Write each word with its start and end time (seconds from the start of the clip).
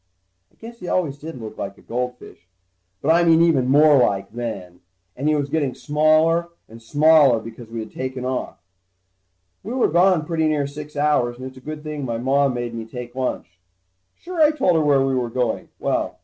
I 0.51 0.55
guess 0.55 0.79
he 0.79 0.87
always 0.87 1.19
did 1.19 1.39
look 1.39 1.59
like 1.59 1.77
a 1.77 1.83
goldfish, 1.83 2.47
but 3.03 3.11
I 3.13 3.23
mean 3.23 3.39
even 3.43 3.67
more 3.67 4.01
like, 4.01 4.31
then. 4.31 4.79
And 5.15 5.29
he 5.29 5.35
was 5.35 5.47
getting 5.51 5.75
smaller 5.75 6.49
and 6.67 6.81
smaller, 6.81 7.39
because 7.39 7.69
we 7.69 7.81
had 7.81 7.91
taken 7.91 8.25
off. 8.25 8.57
We 9.61 9.73
were 9.73 9.89
gone 9.89 10.25
pretty 10.25 10.47
near 10.47 10.65
six 10.65 10.95
hours, 10.95 11.37
and 11.37 11.45
it's 11.45 11.57
a 11.57 11.61
good 11.61 11.83
thing 11.83 12.03
my 12.03 12.17
Mom 12.17 12.55
made 12.55 12.73
me 12.73 12.85
take 12.85 13.13
a 13.13 13.19
lunch. 13.19 13.59
Sure, 14.15 14.41
I 14.41 14.49
told 14.49 14.73
her 14.75 14.81
where 14.81 15.05
we 15.05 15.13
were 15.13 15.29
going. 15.29 15.69
Well 15.77 16.17